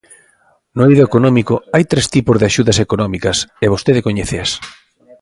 [0.75, 4.49] No eido económico, hai tres tipos de axudas económicas, e vostede coñéceas.